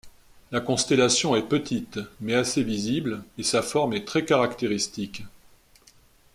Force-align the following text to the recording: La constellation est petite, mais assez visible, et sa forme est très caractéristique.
La 0.49 0.61
constellation 0.61 1.35
est 1.35 1.47
petite, 1.47 1.99
mais 2.21 2.33
assez 2.33 2.63
visible, 2.63 3.23
et 3.37 3.43
sa 3.43 3.61
forme 3.61 3.93
est 3.93 4.03
très 4.03 4.25
caractéristique. 4.25 5.21